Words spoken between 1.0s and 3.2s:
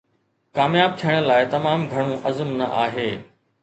ٿيڻ لاء تمام گهڻو عزم نه آهي